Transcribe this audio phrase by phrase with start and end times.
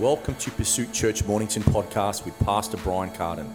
[0.00, 3.46] Welcome to Pursuit Church Mornington podcast with Pastor Brian Carden.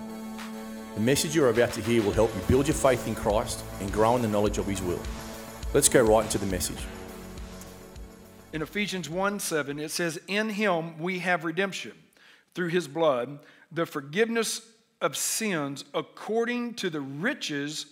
[0.93, 3.91] The message you're about to hear will help you build your faith in Christ and
[3.91, 4.99] grow in the knowledge of His will.
[5.73, 6.77] Let's go right into the message.
[8.53, 11.93] In Ephesians 1 7, it says, In Him we have redemption
[12.53, 13.39] through His blood,
[13.71, 14.61] the forgiveness
[15.01, 17.87] of sins according to the riches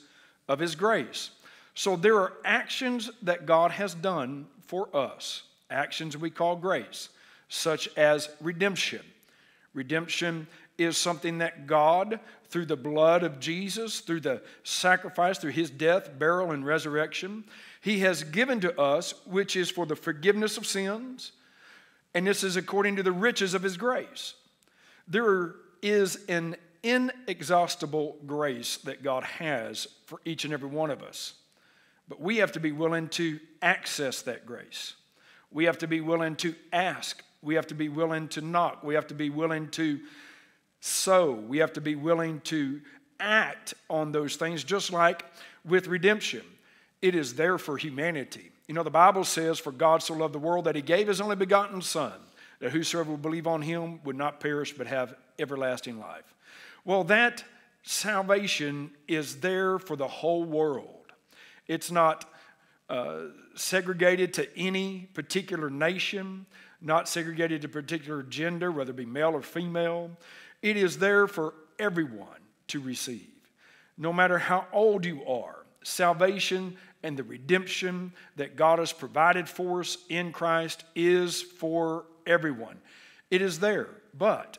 [0.47, 1.31] of His grace.
[1.73, 5.41] So there are actions that God has done for us,
[5.71, 7.09] actions we call grace,
[7.53, 9.01] such as redemption.
[9.75, 10.47] Redemption
[10.79, 16.17] is something that God, through the blood of Jesus, through the sacrifice, through his death,
[16.17, 17.43] burial, and resurrection,
[17.79, 21.31] he has given to us, which is for the forgiveness of sins,
[22.15, 24.33] and this is according to the riches of his grace.
[25.07, 31.33] There is an inexhaustible grace that God has for each and every one of us.
[32.09, 34.95] But we have to be willing to access that grace.
[35.51, 37.23] We have to be willing to ask.
[37.43, 38.83] We have to be willing to knock.
[38.83, 39.99] We have to be willing to
[40.79, 41.31] sow.
[41.31, 42.81] We have to be willing to
[43.19, 45.25] act on those things, just like
[45.65, 46.41] with redemption.
[47.01, 48.51] It is there for humanity.
[48.67, 51.21] You know, the Bible says, For God so loved the world that he gave his
[51.21, 52.13] only begotten Son,
[52.59, 56.33] that whosoever would believe on him would not perish but have everlasting life.
[56.85, 57.43] Well, that
[57.83, 61.11] salvation is there for the whole world.
[61.67, 62.25] It's not
[62.89, 66.45] uh, segregated to any particular nation,
[66.83, 70.11] not segregated to particular gender, whether it be male or female.
[70.61, 72.27] It is there for everyone
[72.67, 73.27] to receive.
[73.97, 79.81] No matter how old you are, salvation and the redemption that God has provided for
[79.81, 82.77] us in Christ is for everyone.
[83.29, 84.57] It is there, but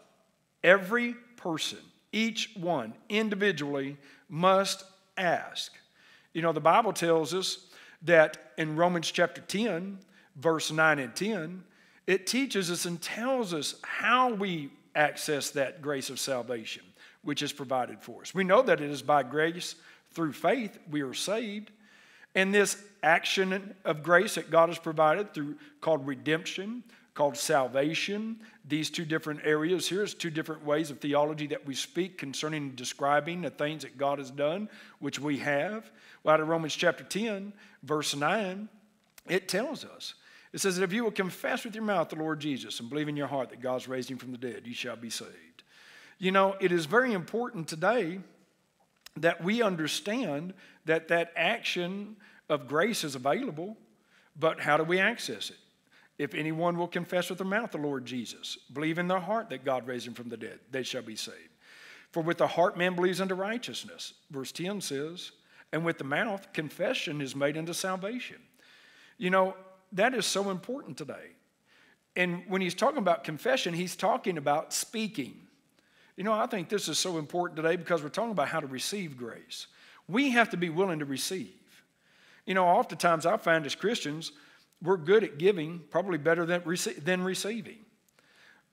[0.62, 1.78] every person,
[2.12, 3.96] each one individually,
[4.28, 4.84] must
[5.16, 5.72] ask
[6.34, 7.66] you know, the Bible tells us
[8.02, 9.98] that in Romans chapter 10,
[10.36, 11.62] verse 9 and 10,
[12.06, 16.82] it teaches us and tells us how we access that grace of salvation,
[17.22, 18.34] which is provided for us.
[18.34, 19.74] We know that it is by grace
[20.12, 21.70] through faith we are saved.
[22.34, 26.82] And this action of grace that God has provided through called redemption,
[27.14, 28.40] called salvation.
[28.66, 32.70] These two different areas here is two different ways of theology that we speak concerning
[32.70, 34.68] describing the things that God has done,
[34.98, 35.90] which we have.
[36.22, 37.52] Well, out of Romans chapter 10,
[37.84, 38.68] verse 9,
[39.28, 40.14] it tells us.
[40.54, 43.08] It says that if you will confess with your mouth the Lord Jesus and believe
[43.08, 45.64] in your heart that God's raised him from the dead, you shall be saved.
[46.20, 48.20] You know, it is very important today
[49.16, 50.54] that we understand
[50.84, 52.14] that that action
[52.48, 53.76] of grace is available,
[54.38, 55.56] but how do we access it?
[56.18, 59.64] If anyone will confess with their mouth the Lord Jesus, believe in their heart that
[59.64, 61.36] God raised him from the dead, they shall be saved.
[62.12, 64.14] For with the heart man believes unto righteousness.
[64.30, 65.32] Verse 10 says,
[65.72, 68.36] and with the mouth, confession is made unto salvation.
[69.18, 69.56] You know,
[69.94, 71.32] that is so important today.
[72.16, 75.34] And when he's talking about confession, he's talking about speaking.
[76.16, 78.66] You know, I think this is so important today because we're talking about how to
[78.66, 79.66] receive grace.
[80.06, 81.54] We have to be willing to receive.
[82.46, 84.32] You know, oftentimes I find as Christians,
[84.82, 86.62] we're good at giving, probably better than,
[87.02, 87.78] than receiving.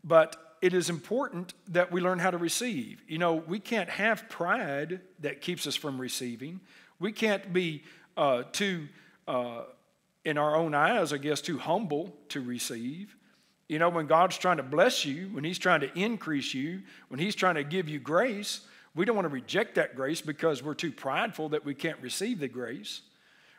[0.04, 3.02] But it is important that we learn how to receive.
[3.08, 6.60] You know, we can't have pride that keeps us from receiving.
[7.00, 7.84] We can't be
[8.16, 8.88] uh, too,
[9.28, 9.64] uh,
[10.26, 13.16] in our own eyes, I guess, too humble to receive.
[13.68, 17.20] You know, when God's trying to bless you, when He's trying to increase you, when
[17.20, 18.62] He's trying to give you grace,
[18.94, 22.40] we don't want to reject that grace because we're too prideful that we can't receive
[22.40, 23.02] the grace.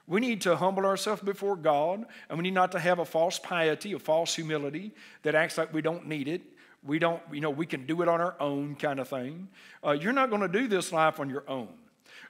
[0.07, 3.39] We need to humble ourselves before God, and we need not to have a false
[3.39, 4.93] piety, a false humility
[5.23, 6.43] that acts like we don't need it.
[6.85, 9.49] We don't, you know, we can do it on our own kind of thing.
[9.87, 11.69] Uh, you're not going to do this life on your own.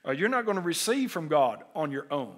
[0.06, 2.34] Uh, you're not going to receive from God on your own.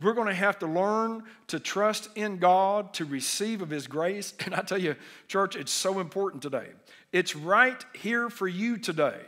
[0.00, 4.34] We're going to have to learn to trust in God, to receive of His grace.
[4.44, 4.96] And I tell you,
[5.28, 6.68] church, it's so important today.
[7.12, 9.20] It's right here for you today,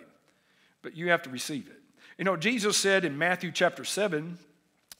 [0.83, 1.81] but you have to receive it.
[2.19, 4.39] You know, Jesus said in Matthew chapter 7,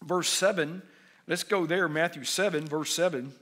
[0.03, 0.83] verse 7,
[1.27, 3.33] let's go there, Matthew 7, verse 7.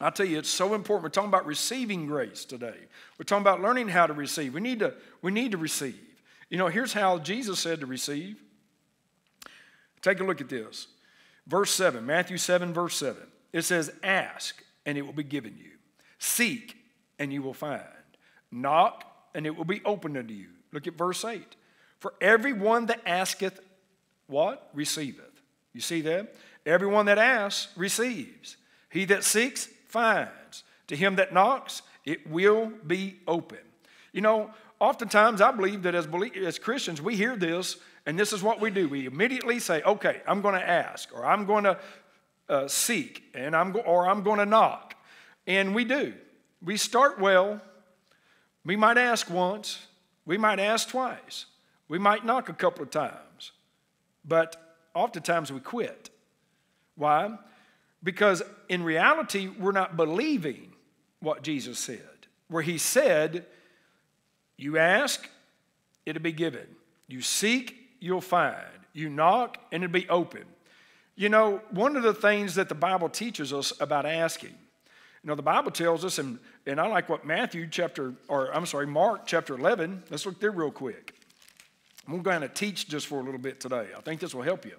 [0.00, 1.04] I tell you, it's so important.
[1.04, 2.76] We're talking about receiving grace today.
[3.18, 4.54] We're talking about learning how to receive.
[4.54, 6.00] We need to, we need to receive.
[6.48, 8.42] You know, here's how Jesus said to receive.
[10.02, 10.88] Take a look at this.
[11.50, 13.16] Verse 7, Matthew 7, verse 7.
[13.52, 15.72] It says, Ask, and it will be given you.
[16.20, 16.76] Seek,
[17.18, 17.82] and you will find.
[18.52, 19.04] Knock,
[19.34, 20.46] and it will be opened unto you.
[20.72, 21.56] Look at verse 8.
[21.98, 23.58] For everyone that asketh,
[24.28, 24.70] what?
[24.74, 25.42] Receiveth.
[25.72, 26.36] You see that?
[26.64, 28.56] Everyone that asks receives.
[28.88, 30.62] He that seeks finds.
[30.86, 33.58] To him that knocks, it will be open.
[34.12, 36.06] You know, oftentimes I believe that as,
[36.44, 37.76] as Christians, we hear this,
[38.10, 38.88] and this is what we do.
[38.88, 41.78] We immediately say, okay, I'm going to ask, or I'm going to
[42.48, 44.96] uh, seek, and I'm go- or I'm going to knock.
[45.46, 46.14] And we do.
[46.60, 47.60] We start well.
[48.64, 49.86] We might ask once.
[50.26, 51.46] We might ask twice.
[51.86, 53.52] We might knock a couple of times.
[54.24, 54.56] But
[54.92, 56.10] oftentimes we quit.
[56.96, 57.38] Why?
[58.02, 60.72] Because in reality, we're not believing
[61.20, 62.26] what Jesus said.
[62.48, 63.46] Where he said,
[64.56, 65.28] You ask,
[66.04, 66.66] it'll be given.
[67.06, 68.56] You seek, you'll find.
[68.92, 70.44] You knock, and it'll be open.
[71.14, 74.54] You know, one of the things that the Bible teaches us about asking,
[75.22, 78.64] you know, the Bible tells us, and, and I like what Matthew chapter, or I'm
[78.64, 81.14] sorry, Mark chapter 11, let's look there real quick.
[82.08, 83.88] I'm going to teach just for a little bit today.
[83.96, 84.76] I think this will help you.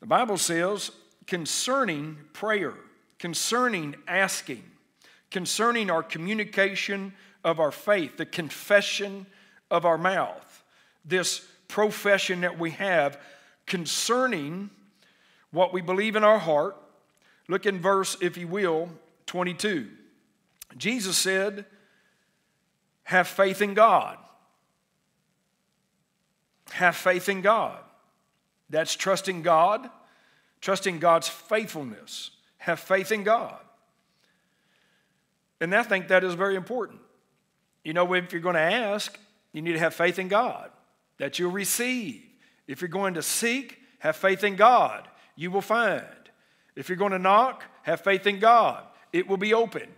[0.00, 0.90] The Bible says
[1.26, 2.74] concerning prayer,
[3.18, 4.62] concerning asking,
[5.30, 9.26] concerning our communication of our faith, the confession
[9.70, 10.62] of our mouth,
[11.04, 13.18] this profession that we have
[13.66, 14.70] concerning
[15.50, 16.76] what we believe in our heart.
[17.48, 18.88] Look in verse, if you will,
[19.26, 19.88] 22.
[20.76, 21.66] Jesus said,
[23.04, 24.18] Have faith in God.
[26.70, 27.78] Have faith in God.
[28.70, 29.88] That's trusting God,
[30.60, 32.30] trusting God's faithfulness.
[32.58, 33.58] Have faith in God.
[35.60, 37.00] And I think that is very important.
[37.84, 39.18] You know, if you're going to ask,
[39.52, 40.70] you need to have faith in God
[41.18, 42.22] that you'll receive.
[42.66, 46.04] If you're going to seek, have faith in God you will find.
[46.76, 48.84] If you're going to knock, have faith in God.
[49.12, 49.88] It will be open.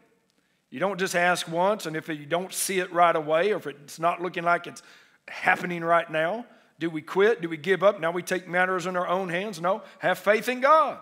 [0.71, 3.67] You don't just ask once, and if you don't see it right away, or if
[3.67, 4.83] it's not looking like it's
[5.29, 6.45] happening right now,
[6.79, 7.41] do we quit?
[7.41, 8.01] Do we give up?
[8.01, 9.61] Now we take matters in our own hands?
[9.61, 9.83] No.
[10.01, 10.99] Have faith in God.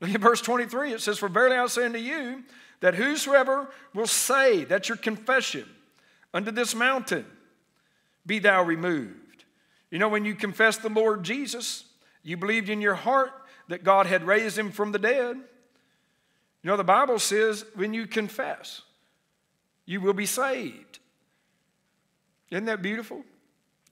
[0.00, 0.92] Look at verse 23.
[0.92, 2.44] It says, For verily I say unto you,
[2.80, 5.68] that whosoever will say, that's your confession,
[6.32, 7.26] unto this mountain,
[8.24, 9.19] be thou removed.
[9.90, 11.84] You know, when you confess the Lord Jesus,
[12.22, 13.32] you believed in your heart
[13.68, 15.36] that God had raised him from the dead.
[15.36, 18.82] You know, the Bible says when you confess,
[19.86, 20.98] you will be saved.
[22.50, 23.24] Isn't that beautiful?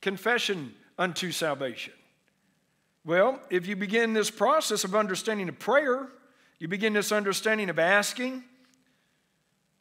[0.01, 1.95] Confession unto salvation.
[3.05, 6.09] Well, if you begin this process of understanding of prayer,
[6.59, 8.45] you begin this understanding of asking,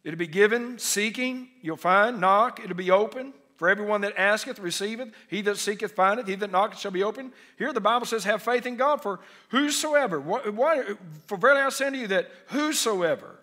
[0.04, 3.34] it'll be given, seeking, you'll find, knock, it'll be open.
[3.57, 5.09] For everyone that asketh, receiveth.
[5.27, 6.27] He that seeketh, findeth.
[6.27, 7.33] He that knocketh shall be opened.
[7.57, 9.01] Here the Bible says, have faith in God.
[9.01, 9.19] For
[9.50, 13.39] whosoever, what, what, for verily I say unto you that whosoever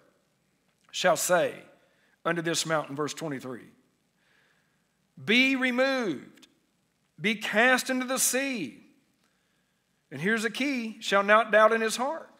[0.92, 1.52] shall say
[2.24, 3.62] unto this mountain, verse 23,
[5.22, 6.46] be removed,
[7.20, 8.80] be cast into the sea.
[10.12, 12.30] And here's the key shall not doubt in his heart,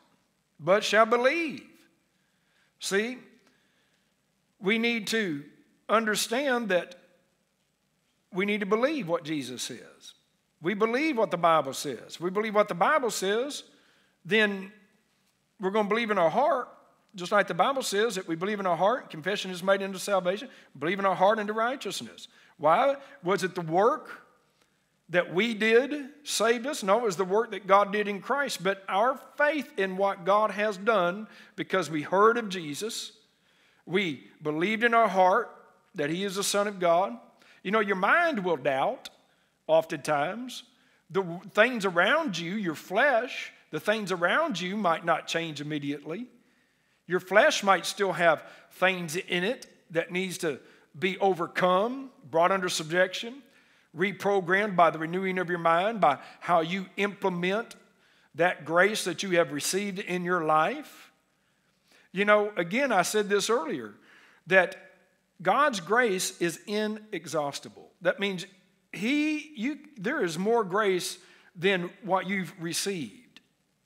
[0.61, 1.65] but shall believe.
[2.79, 3.19] See,
[4.61, 5.43] we need to
[5.89, 6.95] understand that
[8.35, 10.15] we need to believe what Jesus says.
[10.61, 12.19] We believe what the Bible says.
[12.19, 13.63] We believe what the Bible says,
[14.25, 14.73] then
[15.61, 16.69] we're going to believe in our heart,
[17.15, 19.99] just like the Bible says that we believe in our heart, confession is made into
[19.99, 20.49] salvation,
[20.79, 22.29] believe in our heart into righteousness.
[22.57, 22.97] Why?
[23.23, 24.23] Was it the work
[25.11, 26.83] that we did saved us?
[26.83, 28.65] No, it was the work that God did in Christ.
[28.65, 33.13] But our faith in what God has done, because we heard of Jesus,
[33.87, 35.51] we believed in our heart
[35.95, 37.17] that He is the Son of God,
[37.65, 39.11] you know, your mind will doubt
[39.67, 40.63] oftentimes.
[41.11, 46.27] The things around you, your flesh, the things around you might not change immediately.
[47.07, 50.61] Your flesh might still have things in it that needs to
[50.99, 53.43] be overcome, brought under subjection,
[53.97, 57.75] reprogrammed by the renewing of your mind, by how you implement
[58.35, 61.13] that grace that you have received in your life.
[62.13, 63.95] You know, again, I said this earlier
[64.47, 64.84] that
[65.43, 67.91] God's grace is inexhaustible.
[68.01, 68.47] That means
[68.93, 71.19] he, you, there is more grace
[71.57, 73.41] than what you've received.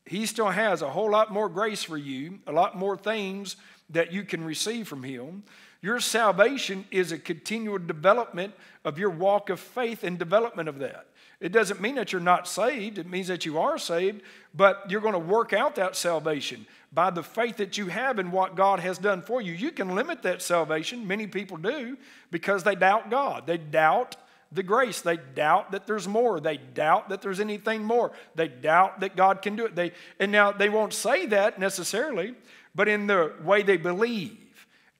[0.05, 3.57] He still has a whole lot more grace for you, a lot more things
[3.91, 5.43] that you can receive from Him.
[5.81, 11.07] Your salvation is a continual development of your walk of faith and development of that.
[11.41, 14.23] It doesn't mean that you're not saved, it means that you are saved,
[14.55, 18.33] but you're going to work out that salvation by the faith that you have in
[18.33, 19.53] what God has done for you.
[19.53, 21.97] You can limit that salvation, many people do,
[22.31, 23.47] because they doubt God.
[23.47, 24.17] They doubt
[24.51, 25.01] the grace.
[25.01, 26.41] They doubt that there's more.
[26.41, 28.13] They doubt that there's anything more.
[28.35, 29.77] They doubt that God can do it.
[29.77, 32.35] They, and now they won't say that necessarily,
[32.75, 34.39] but in the way they believe,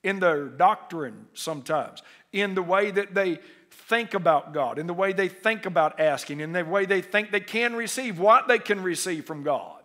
[0.05, 2.03] in their doctrine sometimes,
[2.33, 3.41] in the way that they
[3.89, 7.31] think about God, in the way they think about asking, in the way they think
[7.31, 9.81] they can receive what they can receive from God.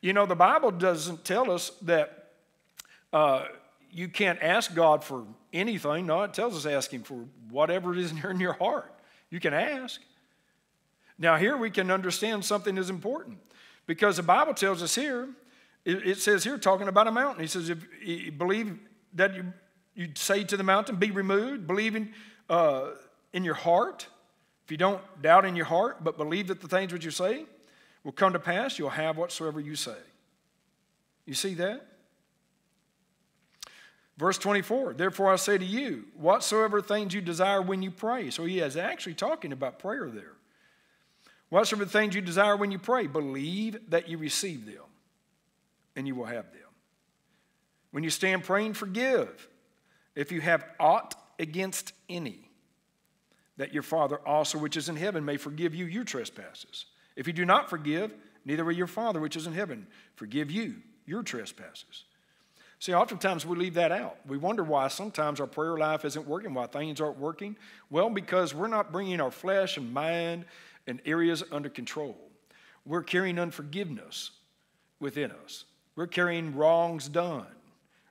[0.00, 2.30] You know, the Bible doesn't tell us that
[3.12, 3.44] uh,
[3.90, 6.06] you can't ask God for anything.
[6.06, 8.94] No, it tells us ask Him for whatever it is in your heart.
[9.30, 10.00] You can ask.
[11.18, 13.38] Now, here we can understand something is important
[13.86, 15.28] because the Bible tells us here,
[15.84, 18.78] it, it says here, talking about a mountain, He says, if you believe
[19.14, 19.52] that you,
[19.94, 22.12] you say to the mountain, be removed, believing
[22.50, 22.90] uh,
[23.32, 24.06] in your heart.
[24.64, 27.46] If you don't doubt in your heart, but believe that the things which you say
[28.04, 29.96] will come to pass, you'll have whatsoever you say.
[31.24, 31.86] You see that?
[34.18, 38.28] Verse 24, therefore I say to you, whatsoever things you desire when you pray.
[38.30, 40.34] So he is actually talking about prayer there.
[41.48, 44.84] Whatsoever things you desire when you pray, believe that you receive them,
[45.96, 46.60] and you will have them.
[47.92, 49.48] When you stand praying, forgive
[50.14, 52.50] if you have aught against any,
[53.56, 56.86] that your Father also, which is in heaven, may forgive you your trespasses.
[57.16, 60.76] If you do not forgive, neither will your Father, which is in heaven, forgive you
[61.06, 62.04] your trespasses.
[62.78, 64.18] See, oftentimes we leave that out.
[64.26, 67.56] We wonder why sometimes our prayer life isn't working, why things aren't working.
[67.90, 70.44] Well, because we're not bringing our flesh and mind
[70.86, 72.16] and areas under control.
[72.86, 74.30] We're carrying unforgiveness
[74.98, 75.64] within us,
[75.96, 77.46] we're carrying wrongs done.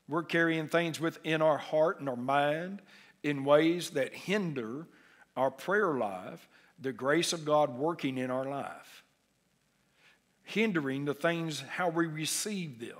[0.09, 2.81] We're carrying things within our heart and our mind
[3.23, 4.87] in ways that hinder
[5.35, 6.47] our prayer life,
[6.79, 9.03] the grace of God working in our life,
[10.43, 12.97] hindering the things how we receive them,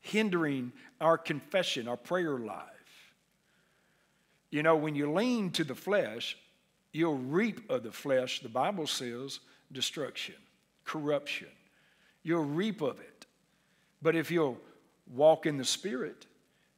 [0.00, 2.68] hindering our confession, our prayer life.
[4.50, 6.36] You know, when you lean to the flesh,
[6.92, 9.40] you'll reap of the flesh, the Bible says,
[9.72, 10.36] destruction,
[10.84, 11.48] corruption.
[12.22, 13.26] You'll reap of it.
[14.00, 14.58] But if you'll
[15.12, 16.26] walk in the Spirit,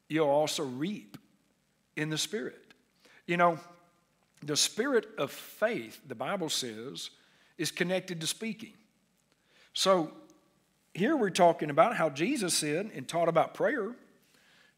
[0.09, 1.19] you'll also reap
[1.97, 2.75] in the Spirit.
[3.27, 3.59] You know,
[4.43, 7.11] the spirit of faith, the Bible says,
[7.59, 8.75] is connected to speaking.
[9.73, 10.13] So
[10.95, 13.95] here we're talking about how Jesus said and taught about prayer.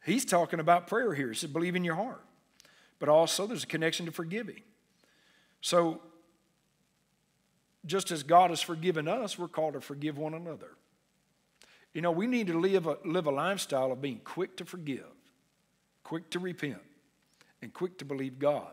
[0.05, 1.29] He's talking about prayer here.
[1.29, 2.25] He said, believe in your heart.
[2.99, 4.63] But also there's a connection to forgiving.
[5.61, 6.01] So
[7.85, 10.71] just as God has forgiven us, we're called to forgive one another.
[11.95, 15.07] You know, we need to live a, live a lifestyle of being quick to forgive,
[16.05, 16.83] quick to repent,
[17.63, 18.73] and quick to believe God.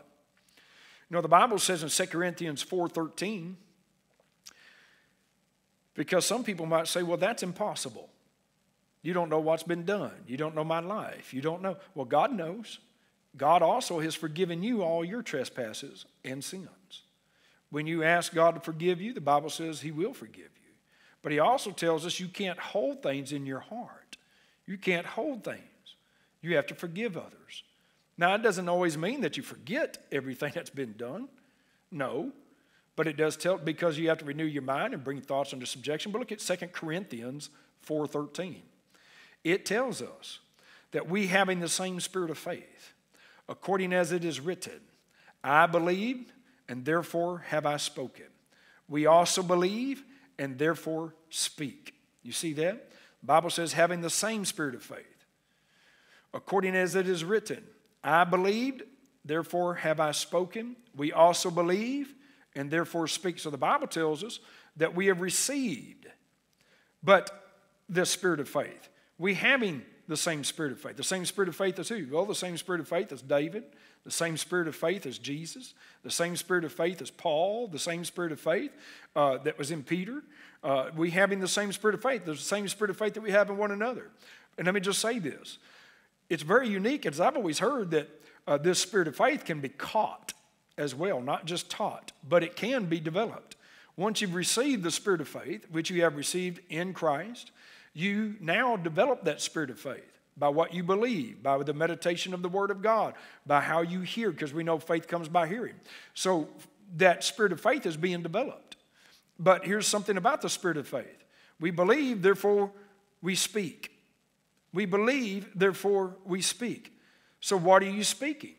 [1.08, 3.54] You know, the Bible says in 2 Corinthians 4.13,
[5.94, 8.10] because some people might say, well, that's impossible.
[9.02, 10.12] You don't know what's been done.
[10.26, 11.32] You don't know my life.
[11.32, 11.76] You don't know.
[11.94, 12.80] Well, God knows.
[13.36, 17.02] God also has forgiven you all your trespasses and sins.
[17.70, 20.72] When you ask God to forgive you, the Bible says He will forgive you.
[21.22, 24.16] But He also tells us you can't hold things in your heart.
[24.66, 25.60] You can't hold things.
[26.40, 27.62] You have to forgive others.
[28.18, 31.28] Now, it doesn't always mean that you forget everything that's been done.
[31.90, 32.32] No.
[32.96, 35.66] But it does tell because you have to renew your mind and bring thoughts under
[35.66, 36.12] subjection.
[36.12, 37.50] But look at 2 Corinthians
[37.86, 38.62] 4:13.
[39.44, 40.40] It tells us
[40.92, 42.94] that we having the same spirit of faith,
[43.48, 44.80] according as it is written,
[45.44, 46.32] I believed,
[46.68, 48.26] and therefore have I spoken.
[48.88, 50.04] We also believe,
[50.38, 51.94] and therefore speak.
[52.22, 52.90] You see that?
[53.20, 55.26] The Bible says, having the same spirit of faith,
[56.32, 57.62] according as it is written,
[58.02, 58.82] I believed,
[59.24, 60.76] therefore have I spoken.
[60.94, 62.14] We also believe,
[62.54, 63.38] and therefore speak.
[63.38, 64.40] So the Bible tells us
[64.76, 66.06] that we have received,
[67.02, 67.30] but
[67.88, 68.88] the spirit of faith.
[69.18, 70.96] We having the same spirit of faith.
[70.96, 72.06] The same spirit of faith as who?
[72.10, 73.64] Well, the same spirit of faith as David,
[74.04, 75.74] the same spirit of faith as Jesus,
[76.04, 78.72] the same spirit of faith as Paul, the same spirit of faith
[79.16, 80.22] uh, that was in Peter.
[80.62, 83.32] Uh, we having the same spirit of faith, the same spirit of faith that we
[83.32, 84.10] have in one another.
[84.58, 85.58] And let me just say this
[86.28, 88.08] it's very unique, as I've always heard, that
[88.46, 90.32] uh, this spirit of faith can be caught
[90.78, 93.56] as well, not just taught, but it can be developed.
[93.96, 97.50] Once you've received the spirit of faith, which you have received in Christ,
[97.94, 102.42] you now develop that spirit of faith by what you believe, by the meditation of
[102.42, 103.14] the Word of God,
[103.46, 105.74] by how you hear, because we know faith comes by hearing.
[106.12, 106.48] So
[106.96, 108.76] that spirit of faith is being developed.
[109.38, 111.24] But here's something about the spirit of faith
[111.58, 112.70] we believe, therefore
[113.22, 113.95] we speak.
[114.76, 116.92] We believe, therefore we speak.
[117.40, 118.56] So, what are you speaking?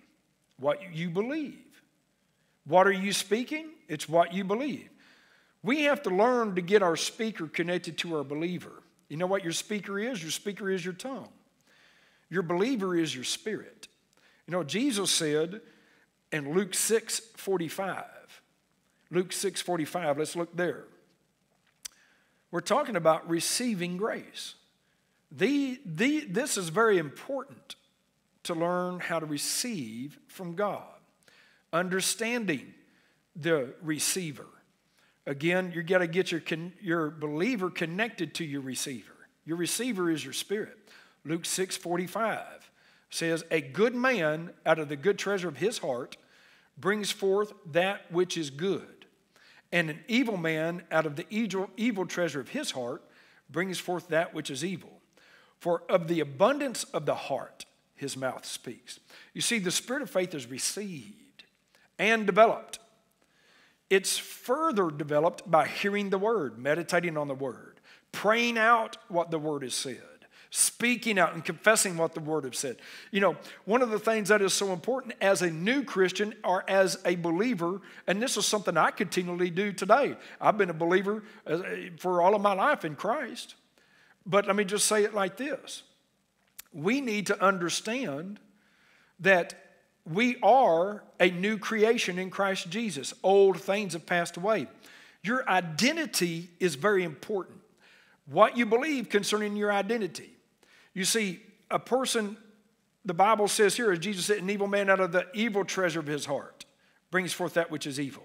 [0.60, 1.84] What you believe.
[2.66, 3.70] What are you speaking?
[3.88, 4.90] It's what you believe.
[5.62, 8.82] We have to learn to get our speaker connected to our believer.
[9.10, 10.20] You know what your speaker is?
[10.24, 11.30] Your speaker is your tongue.
[12.32, 13.88] Your believer is your spirit.
[14.48, 15.62] You know, Jesus said
[16.32, 18.06] in Luke 6 45,
[19.12, 20.86] Luke 6 45, let's look there.
[22.50, 24.56] We're talking about receiving grace.
[25.32, 27.76] The, the, this is very important
[28.44, 30.84] to learn how to receive from God.
[31.74, 32.74] Understanding
[33.36, 34.46] the receiver.
[35.26, 36.42] Again, you got to get your,
[36.82, 39.14] your believer connected to your receiver.
[39.46, 40.78] Your receiver is your spirit.
[41.26, 42.72] Luke 6 45
[43.10, 46.16] says, A good man out of the good treasure of his heart
[46.78, 49.06] brings forth that which is good,
[49.72, 53.04] and an evil man out of the evil treasure of his heart
[53.50, 54.97] brings forth that which is evil.
[55.60, 59.00] For of the abundance of the heart, his mouth speaks.
[59.34, 61.44] You see, the spirit of faith is received
[61.98, 62.80] and developed.
[63.90, 67.80] It's further developed by hearing the word, meditating on the word,
[68.12, 69.98] praying out what the word has said,
[70.50, 72.78] speaking out and confessing what the word has said.
[73.12, 76.70] You know, one of the things that is so important as a new Christian or
[76.70, 80.18] as a believer, and this is something I continually do today.
[80.40, 81.60] I've been a believer uh,
[81.98, 83.56] for all of my life in Christ.
[84.28, 85.84] But let me just say it like this
[86.74, 88.40] we need to understand
[89.22, 89.56] that
[90.06, 93.14] we are a new creation in Christ Jesus.
[93.24, 94.68] Old things have passed away.
[95.24, 97.60] Your identity is very important.
[98.28, 100.30] What you believe concerning your identity.
[100.94, 101.42] You see,
[101.72, 102.38] a person,
[103.04, 106.00] the Bible says here, as Jesus said, an evil man out of the evil treasure
[106.00, 106.66] of his heart
[107.12, 108.24] brings forth that which is evil.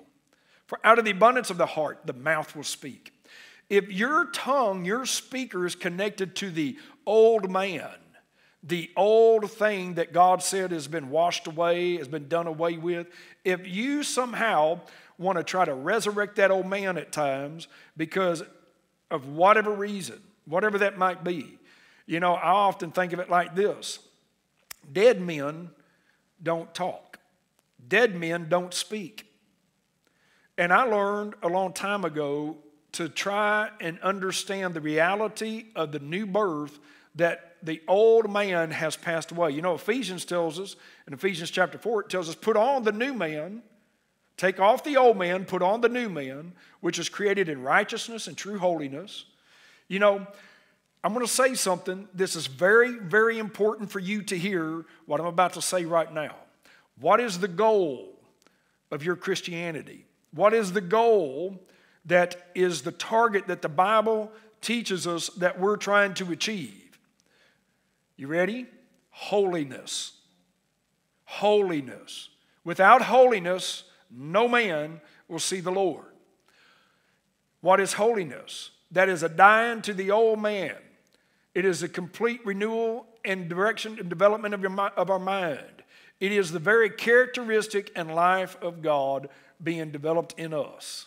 [0.66, 3.11] For out of the abundance of the heart, the mouth will speak.
[3.72, 6.76] If your tongue, your speaker is connected to the
[7.06, 7.88] old man,
[8.62, 13.06] the old thing that God said has been washed away, has been done away with,
[13.46, 14.80] if you somehow
[15.16, 18.42] want to try to resurrect that old man at times because
[19.10, 21.58] of whatever reason, whatever that might be,
[22.04, 24.00] you know, I often think of it like this
[24.92, 25.70] dead men
[26.42, 27.20] don't talk,
[27.88, 29.32] dead men don't speak.
[30.58, 32.58] And I learned a long time ago
[32.92, 36.78] to try and understand the reality of the new birth
[37.14, 39.50] that the old man has passed away.
[39.50, 42.92] You know, Ephesians tells us, in Ephesians chapter 4, it tells us, put on the
[42.92, 43.62] new man,
[44.36, 48.26] take off the old man, put on the new man, which is created in righteousness
[48.26, 49.24] and true holiness.
[49.88, 50.26] You know,
[51.04, 52.08] I'm going to say something.
[52.14, 56.12] This is very, very important for you to hear what I'm about to say right
[56.12, 56.34] now.
[57.00, 58.18] What is the goal
[58.90, 60.06] of your Christianity?
[60.32, 61.60] What is the goal
[62.06, 64.30] that is the target that the Bible
[64.60, 66.98] teaches us that we're trying to achieve?
[68.16, 68.66] You ready?
[69.10, 70.12] Holiness.
[71.24, 72.28] Holiness.
[72.64, 76.04] Without holiness, no man will see the Lord.
[77.60, 78.70] What is holiness?
[78.90, 80.76] That is a dying to the old man.
[81.54, 85.82] It is a complete renewal and direction and development of, your, of our mind.
[86.20, 89.28] It is the very characteristic and life of God
[89.62, 91.06] being developed in us.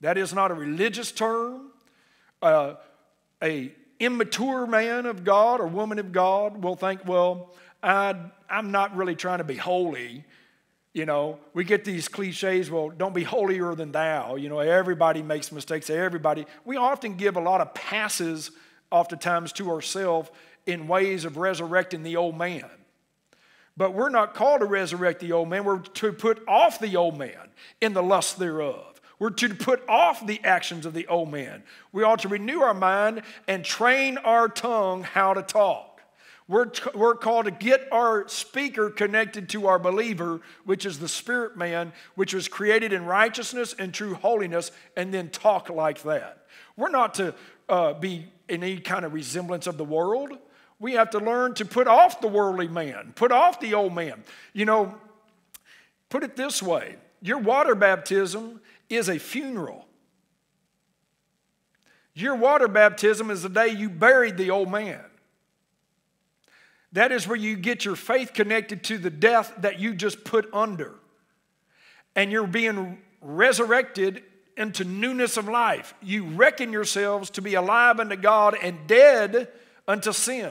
[0.00, 1.70] That is not a religious term,
[2.42, 2.74] uh,
[3.42, 7.50] a immature man of God or woman of God will think, well,
[7.82, 8.16] I,
[8.48, 10.24] I'm not really trying to be holy.
[10.92, 14.36] You know, we get these cliches, well, don't be holier than thou.
[14.36, 16.46] You know, everybody makes mistakes, everybody.
[16.64, 18.50] We often give a lot of passes,
[18.90, 20.30] oftentimes, to ourselves
[20.66, 22.64] in ways of resurrecting the old man.
[23.76, 27.16] But we're not called to resurrect the old man, we're to put off the old
[27.18, 28.89] man in the lust thereof.
[29.20, 31.62] We're to put off the actions of the old man.
[31.92, 36.00] We ought to renew our mind and train our tongue how to talk.
[36.48, 41.06] We're, t- we're called to get our speaker connected to our believer, which is the
[41.06, 46.46] spirit man, which was created in righteousness and true holiness, and then talk like that.
[46.74, 47.34] We're not to
[47.68, 50.32] uh, be in any kind of resemblance of the world.
[50.78, 54.24] We have to learn to put off the worldly man, put off the old man.
[54.54, 54.94] You know,
[56.08, 59.86] put it this way your water baptism is a funeral.
[62.14, 65.00] Your water baptism is the day you buried the old man.
[66.92, 70.52] That is where you get your faith connected to the death that you just put
[70.52, 70.94] under.
[72.16, 74.24] And you're being resurrected
[74.56, 75.94] into newness of life.
[76.02, 79.48] You reckon yourselves to be alive unto God and dead
[79.86, 80.50] unto sin.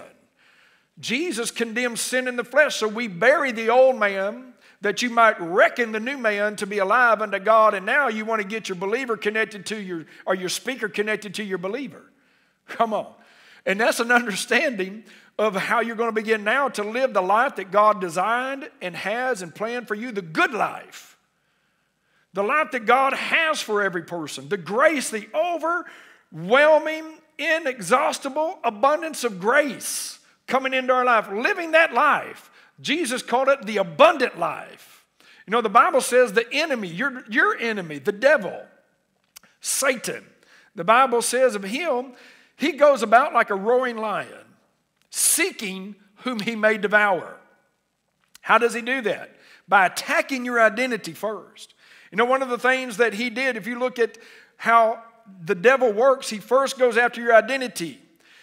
[1.00, 4.49] Jesus condemns sin in the flesh, so we bury the old man
[4.82, 8.24] that you might reckon the new man to be alive unto God, and now you
[8.26, 12.04] want to get your believer connected to your, or your speaker connected to your believer.
[12.68, 13.14] Come on.
[13.66, 15.04] And that's an understanding
[15.38, 18.96] of how you're going to begin now to live the life that God designed and
[18.96, 21.18] has and planned for you, the good life.
[22.34, 25.28] The life that God has for every person, the grace, the
[26.34, 27.06] overwhelming,
[27.38, 32.49] inexhaustible abundance of grace coming into our life, living that life
[32.82, 35.06] Jesus called it the abundant life.
[35.46, 38.62] You know, the Bible says the enemy, your, your enemy, the devil,
[39.62, 40.24] Satan,
[40.76, 42.14] the Bible says of him,
[42.56, 44.46] he goes about like a roaring lion,
[45.10, 47.38] seeking whom he may devour.
[48.42, 49.36] How does he do that?
[49.68, 51.74] By attacking your identity first.
[52.12, 54.18] You know, one of the things that he did, if you look at
[54.58, 55.02] how
[55.44, 58.00] the devil works, he first goes after your identity.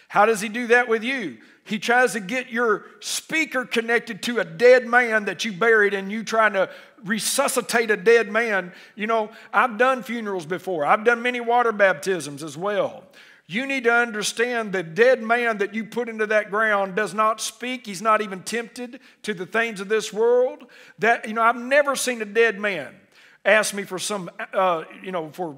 [0.07, 1.37] How does he do that with you?
[1.67, 6.09] He tries to get your speaker connected to a dead man that you buried and
[6.09, 6.69] you trying to
[7.03, 8.71] resuscitate a dead man.
[8.95, 13.03] You know, I've done funerals before, I've done many water baptisms as well.
[13.47, 17.41] You need to understand the dead man that you put into that ground does not
[17.41, 17.85] speak.
[17.85, 20.65] He's not even tempted to the things of this world.
[20.99, 22.95] That, you know, I've never seen a dead man
[23.43, 25.57] ask me for some, uh, you know, for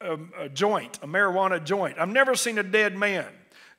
[0.00, 1.98] a, a joint, a marijuana joint.
[1.98, 3.26] I've never seen a dead man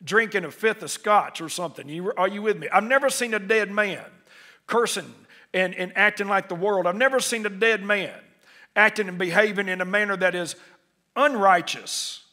[0.04, 1.90] drinking a fifth of scotch or something.
[1.90, 2.68] You, are you with me?
[2.70, 4.04] I've never seen a dead man
[4.68, 5.14] cursing
[5.54, 6.86] and, and acting like the world.
[6.86, 8.14] I've never seen a dead man
[8.76, 10.56] acting and behaving in a manner that is
[11.16, 12.24] unrighteous.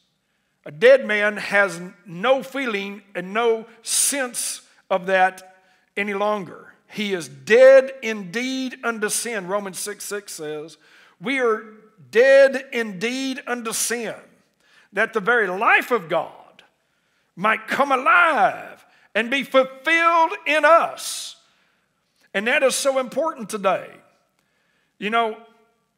[0.67, 5.57] A dead man has no feeling and no sense of that
[5.97, 6.75] any longer.
[6.89, 9.47] He is dead indeed unto sin.
[9.47, 10.77] Romans 6 6 says,
[11.21, 11.65] We are
[12.11, 14.15] dead indeed unto sin,
[14.93, 16.44] that the very life of God
[17.37, 21.37] might come alive and be fulfilled in us.
[22.33, 23.91] And that is so important today.
[24.99, 25.37] You know,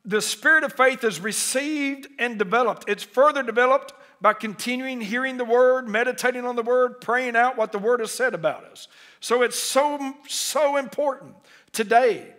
[0.04, 2.88] the spirit of faith is received and developed.
[2.88, 7.72] It's further developed by continuing hearing the word, meditating on the word, praying out what
[7.72, 8.88] the word has said about us.
[9.20, 11.34] So it's so, so important
[11.72, 12.34] today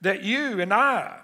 [0.00, 1.18] that you and I,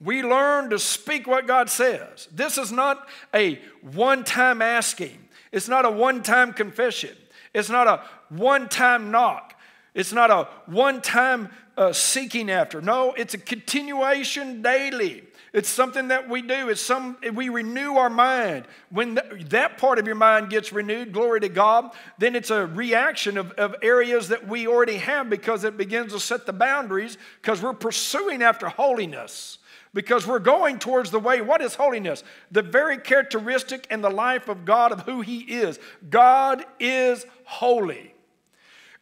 [0.00, 2.28] we learn to speak what God says.
[2.32, 7.16] This is not a one time asking, it's not a one time confession,
[7.54, 9.54] it's not a one time knock,
[9.94, 12.80] it's not a one time uh, seeking after.
[12.80, 15.24] No, it's a continuation daily.
[15.52, 16.68] It's something that we do.
[16.68, 18.66] It's some we renew our mind.
[18.90, 23.38] When that part of your mind gets renewed, glory to God, then it's a reaction
[23.38, 27.62] of, of areas that we already have because it begins to set the boundaries because
[27.62, 29.58] we're pursuing after holiness.
[29.94, 31.40] Because we're going towards the way.
[31.40, 32.22] What is holiness?
[32.50, 35.78] The very characteristic and the life of God of who He is.
[36.08, 38.14] God is holy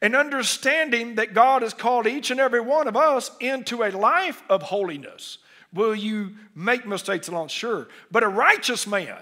[0.03, 4.42] and understanding that God has called each and every one of us into a life
[4.49, 5.38] of holiness.
[5.72, 7.49] Will you make mistakes along?
[7.49, 7.88] Sure.
[8.11, 9.18] But a righteous man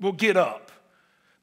[0.00, 0.65] will get up.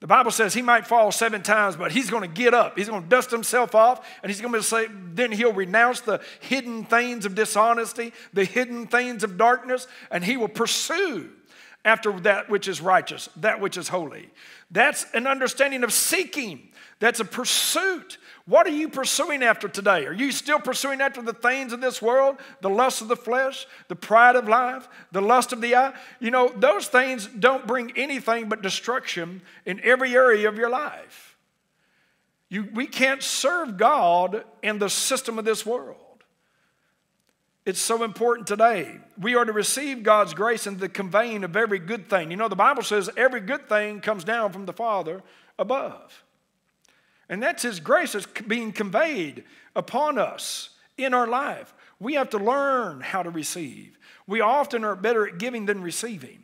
[0.04, 2.78] The Bible says he might fall seven times, but he's going to get up.
[2.78, 6.20] He's going to dust himself off, and he's going to say, then he'll renounce the
[6.42, 11.30] hidden things of dishonesty, the hidden things of darkness, and he will pursue
[11.86, 14.30] after that which is righteous, that which is holy.
[14.70, 16.74] That's an understanding of seeking.
[17.00, 18.18] That's a pursuit.
[18.46, 20.06] What are you pursuing after today?
[20.06, 23.66] Are you still pursuing after the things of this world, the lust of the flesh,
[23.88, 25.94] the pride of life, the lust of the eye?
[26.20, 31.38] You know, those things don't bring anything but destruction in every area of your life.
[32.50, 35.98] You, we can't serve God in the system of this world.
[37.66, 39.00] It's so important today.
[39.18, 42.30] We are to receive God's grace in the conveying of every good thing.
[42.30, 45.24] You know, the Bible says every good thing comes down from the Father
[45.58, 46.23] above.
[47.30, 49.44] And that's His grace that's being conveyed
[49.76, 51.74] upon us in our life.
[52.00, 53.98] We have to learn how to receive.
[54.28, 56.44] We often are better at giving than receiving.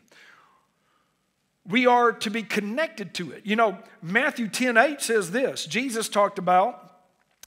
[1.68, 3.46] We are to be connected to it.
[3.46, 6.89] You know, Matthew 10 8 says this Jesus talked about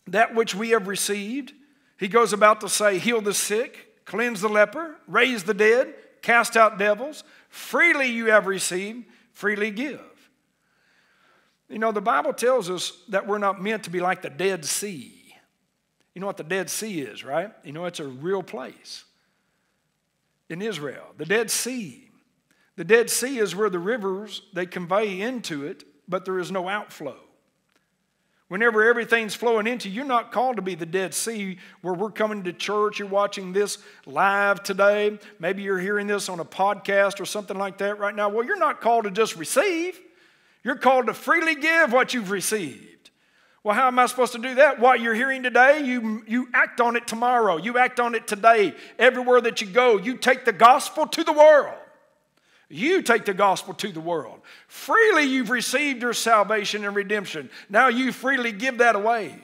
[0.07, 1.53] that which we have received.
[1.99, 6.57] He goes about to say, heal the sick, cleanse the leper, raise the dead, cast
[6.57, 7.23] out devils.
[7.49, 10.01] Freely you have received, freely give.
[11.73, 14.67] You know, the Bible tells us that we're not meant to be like the Dead
[14.67, 15.35] Sea.
[16.15, 17.51] You know what the Dead Sea is, right?
[17.65, 19.05] You know, it's a real place
[20.51, 21.15] in Israel.
[21.17, 22.11] The Dead Sea.
[22.77, 26.69] The Dead Sea is where the rivers, they convey into it, but there is no
[26.69, 27.17] outflow.
[28.49, 32.11] Whenever everything's flowing into, you, you're not called to be the Dead Sea where we're
[32.11, 35.19] coming to church, you're watching this live today.
[35.39, 38.29] Maybe you're hearing this on a podcast or something like that right now.
[38.29, 39.99] Well, you're not called to just receive.
[40.65, 43.11] You're called to freely give what you've received.
[43.65, 44.81] Well, how am I supposed to do that?
[44.81, 47.59] What you're hearing today, you, you act on it tomorrow.
[47.59, 48.75] You act on it today.
[48.99, 51.79] Everywhere that you go, you take the gospel to the world.
[52.69, 54.41] You take the gospel to the world.
[54.67, 57.51] Freely you've received your salvation and redemption.
[57.69, 59.37] Now you freely give that away.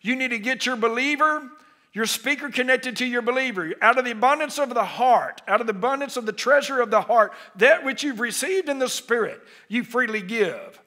[0.00, 1.50] You need to get your believer
[1.98, 3.74] your speaker connected to your believer.
[3.82, 6.92] Out of the abundance of the heart, out of the abundance of the treasure of
[6.92, 10.80] the heart, that which you've received in the Spirit, you freely give.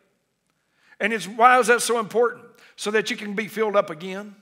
[1.01, 2.45] And it's, why is that so important?
[2.77, 4.37] So that you can be filled up again.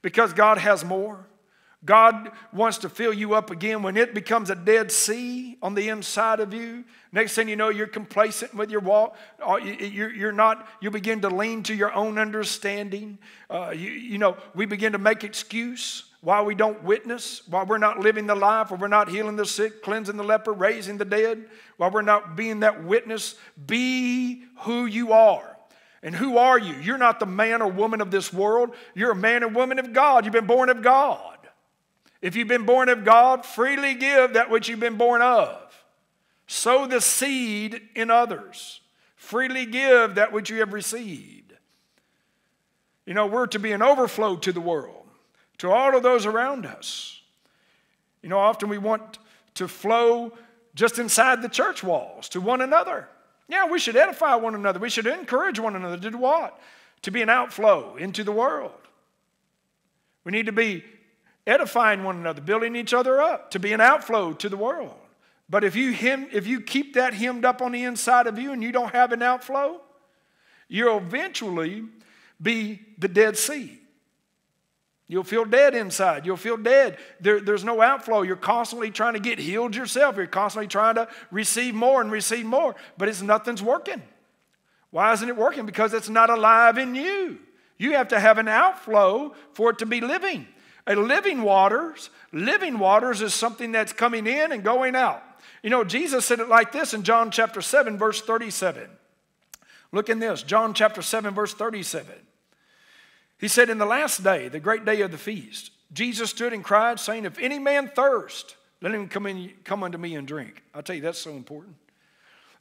[0.00, 1.26] Because God has more.
[1.84, 5.88] God wants to fill you up again when it becomes a dead sea on the
[5.88, 6.84] inside of you.
[7.10, 9.16] Next thing you know, you're complacent with your walk.
[9.44, 13.18] Uh, you're not, you begin to lean to your own understanding.
[13.48, 17.78] Uh, you, you know, we begin to make excuse why we don't witness, why we're
[17.78, 21.04] not living the life, why we're not healing the sick, cleansing the leper, raising the
[21.04, 21.46] dead,
[21.78, 23.36] why we're not being that witness.
[23.66, 25.56] Be who you are.
[26.02, 26.74] And who are you?
[26.76, 28.74] You're not the man or woman of this world.
[28.94, 30.24] You're a man and woman of God.
[30.24, 31.29] You've been born of God.
[32.22, 35.58] If you've been born of God, freely give that which you've been born of.
[36.46, 38.80] Sow the seed in others.
[39.16, 41.54] Freely give that which you have received.
[43.06, 45.08] You know, we're to be an overflow to the world,
[45.58, 47.22] to all of those around us.
[48.22, 49.18] You know, often we want
[49.54, 50.32] to flow
[50.74, 53.08] just inside the church walls to one another.
[53.48, 54.78] Yeah, we should edify one another.
[54.78, 56.58] We should encourage one another to do what?
[57.02, 58.72] To be an outflow into the world.
[60.24, 60.84] We need to be
[61.50, 64.94] edifying one another, building each other up, to be an outflow to the world.
[65.48, 68.52] But if you, hem, if you keep that hemmed up on the inside of you
[68.52, 69.80] and you don't have an outflow,
[70.68, 71.84] you'll eventually
[72.40, 73.80] be the Dead Sea.
[75.08, 76.24] You'll feel dead inside.
[76.24, 76.96] You'll feel dead.
[77.20, 78.22] There, there's no outflow.
[78.22, 80.16] You're constantly trying to get healed yourself.
[80.16, 84.00] You're constantly trying to receive more and receive more, but it's nothing's working.
[84.92, 85.66] Why isn't it working?
[85.66, 87.40] Because it's not alive in you.
[87.76, 90.46] You have to have an outflow for it to be living.
[90.90, 95.22] A living waters, living waters is something that's coming in and going out.
[95.62, 98.90] You know, Jesus said it like this in John chapter 7, verse 37.
[99.92, 102.12] Look in this, John chapter 7, verse 37.
[103.38, 106.64] He said, In the last day, the great day of the feast, Jesus stood and
[106.64, 110.60] cried, saying, If any man thirst, let him come, in, come unto me and drink.
[110.74, 111.76] I tell you, that's so important.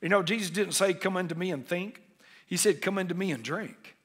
[0.03, 2.03] You know, Jesus didn't say, Come unto me and think.
[2.45, 3.95] He said, Come unto me and drink.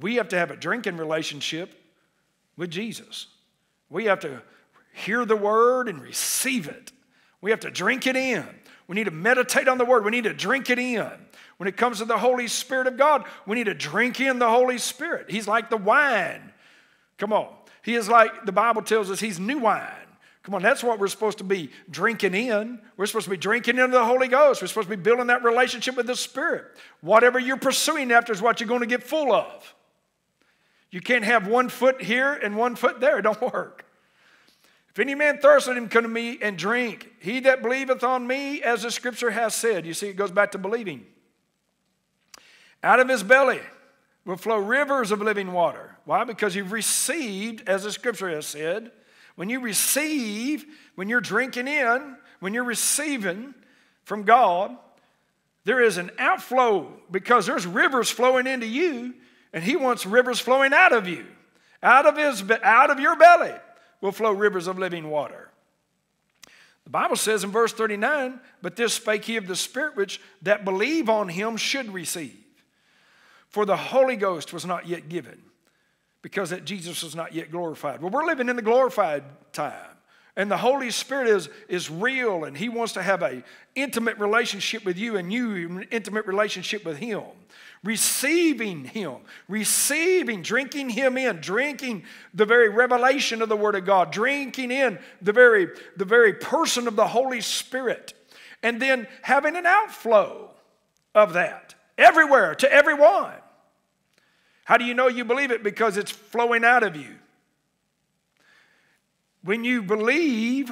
[0.00, 1.79] We have to have a drinking relationship
[2.60, 3.26] with Jesus.
[3.88, 4.42] We have to
[4.92, 6.92] hear the word and receive it.
[7.40, 8.46] We have to drink it in.
[8.86, 10.04] We need to meditate on the word.
[10.04, 11.10] We need to drink it in.
[11.56, 14.48] When it comes to the Holy Spirit of God, we need to drink in the
[14.50, 15.30] Holy Spirit.
[15.30, 16.52] He's like the wine.
[17.16, 17.48] Come on.
[17.82, 19.88] He is like, the Bible tells us, he's new wine.
[20.42, 22.78] Come on, that's what we're supposed to be drinking in.
[22.98, 24.60] We're supposed to be drinking into the Holy Ghost.
[24.60, 26.64] We're supposed to be building that relationship with the Spirit.
[27.00, 29.74] Whatever you're pursuing after is what you're going to get full of.
[30.90, 33.18] You can't have one foot here and one foot there.
[33.18, 33.86] It don't work.
[34.90, 37.08] If any man thirst, let him come to me and drink.
[37.20, 39.86] He that believeth on me, as the scripture has said.
[39.86, 41.06] You see, it goes back to believing.
[42.82, 43.60] Out of his belly
[44.24, 45.96] will flow rivers of living water.
[46.06, 46.24] Why?
[46.24, 48.90] Because you've received, as the scripture has said.
[49.36, 53.54] When you receive, when you're drinking in, when you're receiving
[54.04, 54.76] from God,
[55.64, 59.14] there is an outflow because there's rivers flowing into you,
[59.52, 61.26] and He wants rivers flowing out of you.
[61.82, 63.54] Out of, his, out of your belly
[64.00, 65.50] will flow rivers of living water.
[66.84, 70.64] The Bible says in verse 39, but this spake he of the Spirit which that
[70.64, 72.36] believe on him should receive.
[73.48, 75.40] For the Holy Ghost was not yet given
[76.22, 78.00] because that Jesus was not yet glorified.
[78.00, 79.89] Well, we're living in the glorified time.
[80.40, 84.86] And the Holy Spirit is, is real, and He wants to have an intimate relationship
[84.86, 87.20] with you, and you an intimate relationship with Him.
[87.84, 89.16] Receiving Him,
[89.48, 94.98] receiving, drinking Him in, drinking the very revelation of the Word of God, drinking in
[95.20, 98.14] the very, the very person of the Holy Spirit,
[98.62, 100.52] and then having an outflow
[101.14, 103.34] of that everywhere to everyone.
[104.64, 105.62] How do you know you believe it?
[105.62, 107.16] Because it's flowing out of you.
[109.42, 110.70] When you believe,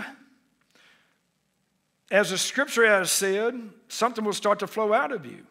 [2.11, 3.55] as the scripture has said,
[3.89, 5.47] something will start to flow out of you.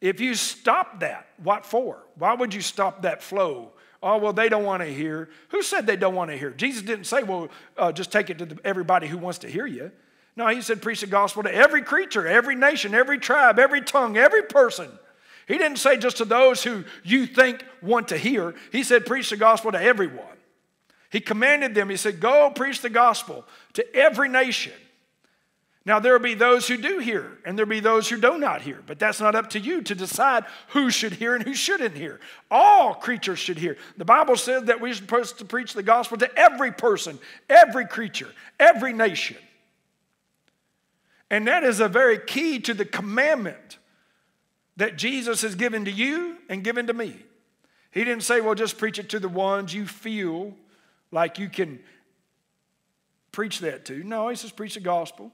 [0.00, 2.02] If you stop that, what for?
[2.16, 3.72] Why would you stop that flow?
[4.02, 5.28] Oh, well, they don't want to hear.
[5.50, 6.50] Who said they don't want to hear?
[6.50, 9.66] Jesus didn't say, well, uh, just take it to the, everybody who wants to hear
[9.66, 9.92] you.
[10.34, 14.16] No, he said, preach the gospel to every creature, every nation, every tribe, every tongue,
[14.16, 14.88] every person.
[15.46, 18.54] He didn't say just to those who you think want to hear.
[18.72, 20.31] He said, preach the gospel to everyone.
[21.12, 23.44] He commanded them, he said, go preach the gospel
[23.74, 24.72] to every nation.
[25.84, 28.38] Now, there will be those who do hear, and there will be those who do
[28.38, 31.54] not hear, but that's not up to you to decide who should hear and who
[31.54, 32.18] shouldn't hear.
[32.50, 33.76] All creatures should hear.
[33.98, 37.18] The Bible says that we're supposed to preach the gospel to every person,
[37.50, 39.36] every creature, every nation.
[41.30, 43.76] And that is a very key to the commandment
[44.78, 47.16] that Jesus has given to you and given to me.
[47.90, 50.54] He didn't say, well, just preach it to the ones you feel
[51.12, 51.78] like you can
[53.30, 54.02] preach that to.
[54.02, 55.30] No, he says, preach the gospel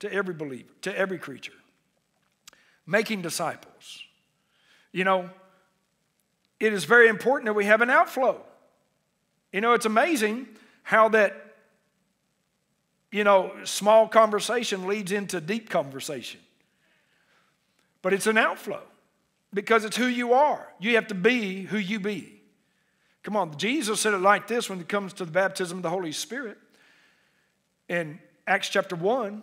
[0.00, 1.52] to every believer, to every creature.
[2.86, 4.02] Making disciples.
[4.90, 5.30] You know,
[6.58, 8.40] it is very important that we have an outflow.
[9.52, 10.48] You know, it's amazing
[10.82, 11.54] how that,
[13.12, 16.40] you know, small conversation leads into deep conversation.
[18.02, 18.82] But it's an outflow
[19.52, 20.66] because it's who you are.
[20.80, 22.39] You have to be who you be.
[23.22, 25.90] Come on, Jesus said it like this when it comes to the baptism of the
[25.90, 26.58] Holy Spirit.
[27.88, 29.42] In Acts chapter 1,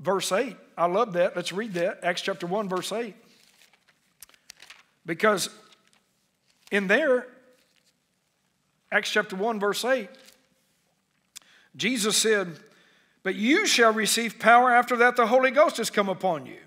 [0.00, 0.56] verse 8.
[0.76, 1.36] I love that.
[1.36, 2.00] Let's read that.
[2.02, 3.14] Acts chapter 1, verse 8.
[5.06, 5.48] Because
[6.70, 7.26] in there,
[8.90, 10.08] Acts chapter 1, verse 8,
[11.76, 12.58] Jesus said,
[13.22, 16.58] But you shall receive power after that the Holy Ghost has come upon you.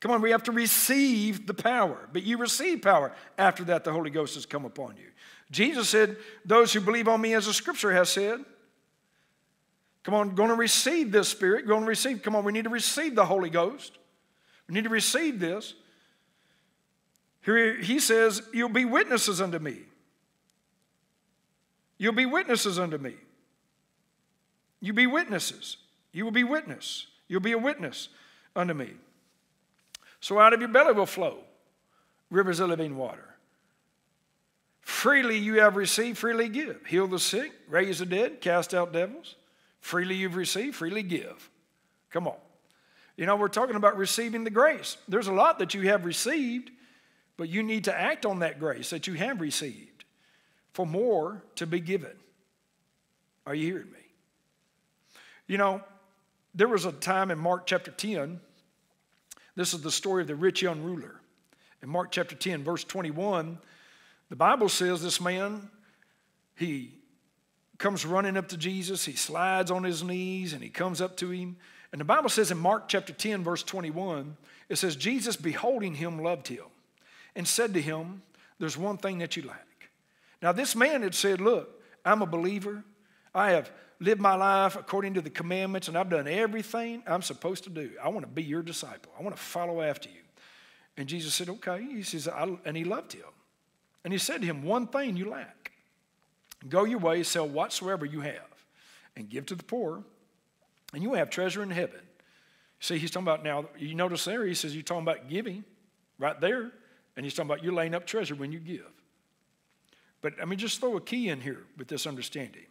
[0.00, 2.08] Come on, we have to receive the power.
[2.12, 3.12] But you receive power.
[3.36, 5.09] After that, the Holy Ghost has come upon you.
[5.50, 8.44] Jesus said, Those who believe on me, as the scripture has said,
[10.02, 12.70] Come on, going to receive this Spirit, going to receive, come on, we need to
[12.70, 13.98] receive the Holy Ghost.
[14.66, 15.74] We need to receive this.
[17.42, 19.78] Here he says, You'll be witnesses unto me.
[21.98, 23.14] You'll be witnesses unto me.
[24.80, 25.76] You be witnesses.
[26.12, 27.06] You will be witness.
[27.28, 28.08] You'll be a witness
[28.56, 28.92] unto me.
[30.20, 31.38] So out of your belly will flow
[32.30, 33.29] rivers of living water.
[34.80, 36.84] Freely you have received, freely give.
[36.86, 39.36] Heal the sick, raise the dead, cast out devils.
[39.80, 41.50] Freely you've received, freely give.
[42.10, 42.36] Come on.
[43.16, 44.96] You know, we're talking about receiving the grace.
[45.08, 46.70] There's a lot that you have received,
[47.36, 50.04] but you need to act on that grace that you have received
[50.72, 52.12] for more to be given.
[53.46, 53.98] Are you hearing me?
[55.46, 55.82] You know,
[56.54, 58.40] there was a time in Mark chapter 10,
[59.56, 61.20] this is the story of the rich young ruler.
[61.82, 63.58] In Mark chapter 10, verse 21,
[64.30, 65.68] the Bible says this man,
[66.56, 66.94] he
[67.78, 69.04] comes running up to Jesus.
[69.04, 71.56] He slides on his knees and he comes up to him.
[71.92, 74.36] And the Bible says in Mark chapter 10, verse 21,
[74.68, 76.64] it says, Jesus, beholding him, loved him
[77.34, 78.22] and said to him,
[78.60, 79.66] There's one thing that you lack.
[80.40, 82.84] Now, this man had said, Look, I'm a believer.
[83.34, 87.64] I have lived my life according to the commandments and I've done everything I'm supposed
[87.64, 87.90] to do.
[88.02, 90.20] I want to be your disciple, I want to follow after you.
[90.96, 91.82] And Jesus said, Okay.
[91.82, 92.28] He says,
[92.64, 93.24] and he loved him.
[94.04, 95.72] And he said to him, One thing you lack.
[96.68, 98.66] Go your way, sell whatsoever you have,
[99.16, 100.04] and give to the poor,
[100.92, 102.00] and you will have treasure in heaven.
[102.80, 105.64] See, he's talking about now, you notice there, he says, You're talking about giving
[106.18, 106.72] right there,
[107.16, 108.90] and he's talking about you're laying up treasure when you give.
[110.22, 112.66] But I mean, just throw a key in here with this understanding.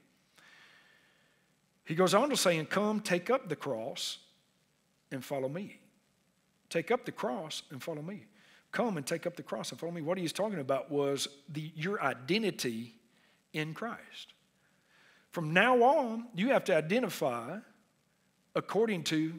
[1.85, 4.19] He goes on to saying, Come, take up the cross
[5.11, 5.79] and follow me.
[6.69, 8.25] Take up the cross and follow me.
[8.71, 10.01] Come and take up the cross and follow me.
[10.01, 12.95] What he's talking about was the, your identity
[13.53, 14.33] in Christ.
[15.31, 17.57] From now on, you have to identify
[18.55, 19.33] according to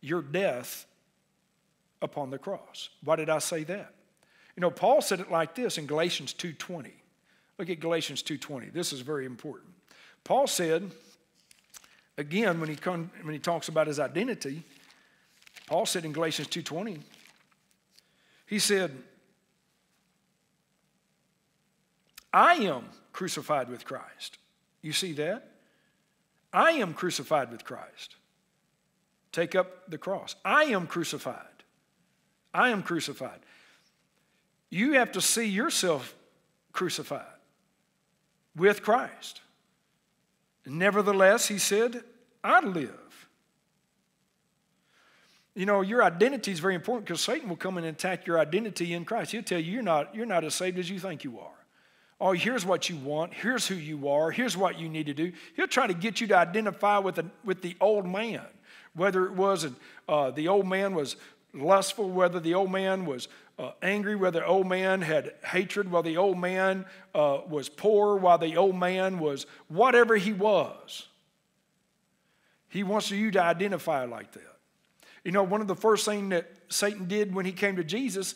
[0.00, 0.86] your death
[2.00, 2.90] upon the cross.
[3.04, 3.94] Why did I say that?
[4.56, 6.92] You know, Paul said it like this in Galatians 2:20.
[7.58, 8.72] Look at Galatians 2:20.
[8.72, 9.72] This is very important.
[10.24, 10.90] Paul said,
[12.18, 14.64] again, when he, come, when he talks about his identity,
[15.66, 17.00] Paul said in Galatians 2:20,
[18.52, 18.90] he said,
[22.34, 24.36] I am crucified with Christ.
[24.82, 25.52] You see that?
[26.52, 28.16] I am crucified with Christ.
[29.32, 30.36] Take up the cross.
[30.44, 31.64] I am crucified.
[32.52, 33.40] I am crucified.
[34.68, 36.14] You have to see yourself
[36.72, 37.24] crucified
[38.54, 39.40] with Christ.
[40.66, 42.04] Nevertheless, he said,
[42.44, 43.01] I live.
[45.54, 48.94] You know, your identity is very important because Satan will come and attack your identity
[48.94, 49.32] in Christ.
[49.32, 51.62] He'll tell you you're not, you're not as saved as you think you are
[52.22, 55.32] oh, here's what you want, here's who you are, here's what you need to do.
[55.56, 58.46] He'll try to get you to identify with the, with the old man,
[58.94, 59.66] whether it was
[60.08, 61.16] uh, the old man was
[61.52, 63.26] lustful, whether the old man was
[63.58, 68.16] uh, angry, whether the old man had hatred, whether the old man uh, was poor,
[68.16, 71.08] while the old man was whatever he was.
[72.68, 74.51] He wants you to identify like that.
[75.24, 78.34] You know, one of the first things that Satan did when he came to Jesus,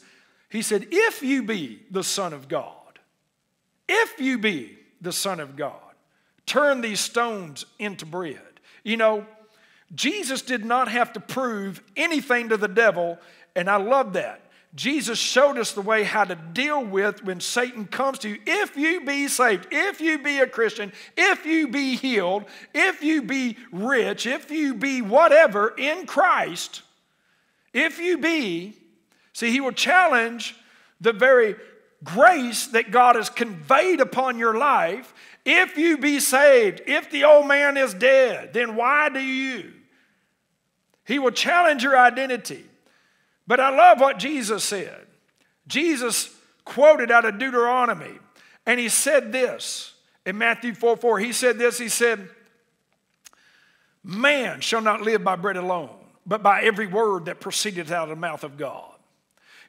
[0.51, 2.99] he said, If you be the Son of God,
[3.89, 5.75] if you be the Son of God,
[6.47, 8.41] turn these stones into bread.
[8.85, 9.27] You know,
[9.95, 13.19] Jesus did not have to prove anything to the devil,
[13.55, 14.41] and I love that.
[14.77, 18.39] Jesus showed us the way how to deal with when Satan comes to you.
[18.47, 23.23] If you be saved, if you be a Christian, if you be healed, if you
[23.23, 26.83] be rich, if you be whatever in Christ,
[27.73, 28.77] if you be,
[29.33, 30.55] see, he will challenge
[31.01, 31.57] the very
[32.05, 35.15] grace that God has conveyed upon your life,
[35.47, 39.73] if you be saved, if the old man is dead, then why do you?
[41.05, 42.67] He will challenge your identity.
[43.47, 45.07] But I love what Jesus said.
[45.67, 46.35] Jesus
[46.65, 48.19] quoted out of Deuteronomy,
[48.65, 49.95] and he said this
[50.25, 51.19] in Matthew 4 4.
[51.19, 52.29] He said this, he said,
[54.03, 55.91] Man shall not live by bread alone,
[56.25, 58.93] but by every word that proceedeth out of the mouth of God.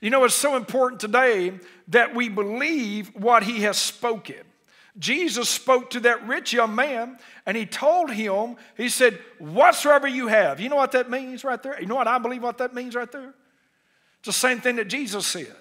[0.01, 1.53] You know, it's so important today
[1.87, 4.35] that we believe what he has spoken.
[4.99, 10.27] Jesus spoke to that rich young man and he told him, He said, Whatsoever you
[10.27, 10.59] have.
[10.59, 11.79] You know what that means right there?
[11.79, 13.33] You know what I believe what that means right there?
[14.27, 15.55] The same thing that Jesus said.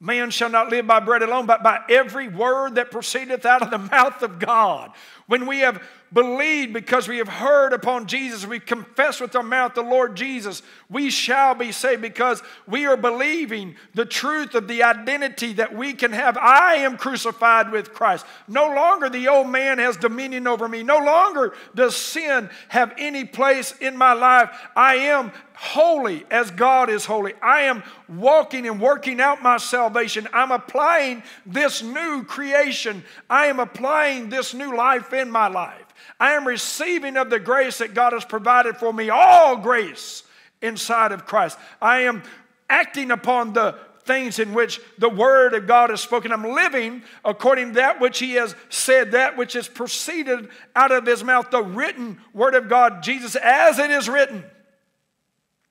[0.00, 3.70] Man shall not live by bread alone, but by every word that proceedeth out of
[3.70, 4.92] the mouth of God.
[5.26, 9.74] When we have believed because we have heard upon Jesus, we confess with our mouth
[9.74, 14.82] the Lord Jesus, we shall be saved because we are believing the truth of the
[14.84, 16.36] identity that we can have.
[16.36, 18.24] I am crucified with Christ.
[18.46, 20.82] No longer the old man has dominion over me.
[20.82, 24.50] No longer does sin have any place in my life.
[24.76, 27.32] I am holy as God is holy.
[27.42, 30.28] I am walking and working out my salvation.
[30.32, 33.02] I'm applying this new creation.
[33.28, 35.82] I am applying this new life in my life.
[36.20, 40.22] I am receiving of the grace that God has provided for me, all grace
[40.60, 41.58] inside of Christ.
[41.80, 42.22] I am
[42.68, 46.32] acting upon the things in which the word of God is spoken.
[46.32, 51.06] I'm living according to that which he has said, that which has proceeded out of
[51.06, 54.44] his mouth, the written word of God, Jesus, as it is written.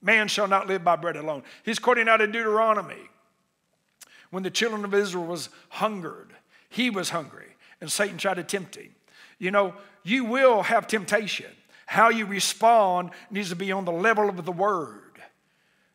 [0.06, 1.41] Man shall not live by bread alone.
[1.64, 3.10] He's quoting out of Deuteronomy.
[4.30, 6.32] When the children of Israel was hungered,
[6.70, 8.93] he was hungry, and Satan tried to tempt him.
[9.39, 11.49] You know, you will have temptation.
[11.88, 15.01] How you respond needs to be on the level of the word.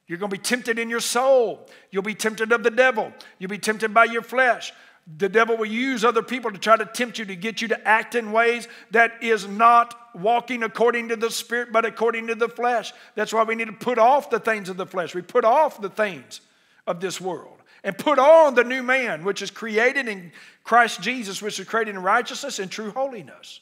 [0.09, 1.69] You're going to be tempted in your soul.
[1.93, 3.13] You'll be tempted of the devil.
[3.39, 4.73] You'll be tempted by your flesh.
[5.17, 7.89] The devil will use other people to try to tempt you to get you to
[7.89, 12.49] act in ways that is not walking according to the spirit, but according to the
[12.49, 12.93] flesh.
[13.15, 15.15] That's why we need to put off the things of the flesh.
[15.15, 16.41] We put off the things
[16.87, 20.33] of this world and put on the new man, which is created in
[20.65, 23.61] Christ Jesus, which is created in righteousness and true holiness.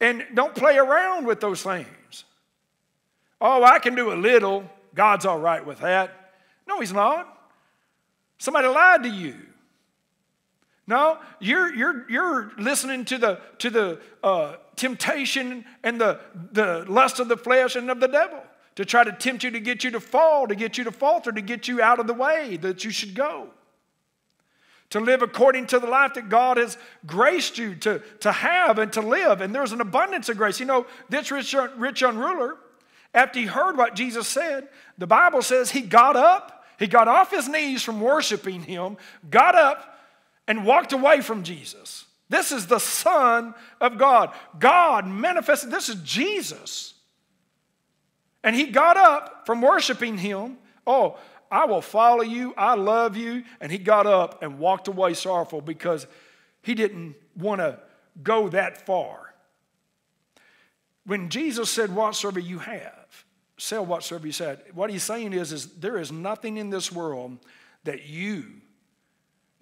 [0.00, 2.24] And don't play around with those things.
[3.40, 4.68] Oh, I can do a little.
[4.94, 6.32] God's all right with that.
[6.66, 7.28] No, He's not.
[8.38, 9.36] Somebody lied to you.
[10.86, 16.18] No, you're, you're, you're listening to the, to the uh, temptation and the,
[16.50, 18.42] the lust of the flesh and of the devil
[18.74, 21.30] to try to tempt you to get you to fall, to get you to falter,
[21.30, 23.48] to get you out of the way that you should go.
[24.90, 26.76] To live according to the life that God has
[27.06, 29.40] graced you to, to have and to live.
[29.40, 30.60] And there's an abundance of grace.
[30.60, 32.56] You know, this rich, rich young ruler,
[33.14, 34.68] after he heard what Jesus said,
[34.98, 38.96] the Bible says he got up, he got off his knees from worshiping him,
[39.30, 39.91] got up,
[40.46, 42.06] and walked away from Jesus.
[42.28, 44.32] This is the Son of God.
[44.58, 46.94] God manifested, this is Jesus.
[48.42, 50.58] And he got up from worshiping him.
[50.86, 51.18] Oh,
[51.50, 52.54] I will follow you.
[52.56, 53.44] I love you.
[53.60, 56.06] And he got up and walked away sorrowful because
[56.62, 57.78] he didn't want to
[58.22, 59.34] go that far.
[61.04, 63.24] When Jesus said, Whatsoever you have,
[63.58, 67.38] sell whatsoever you said, what he's saying is, is there is nothing in this world
[67.84, 68.61] that you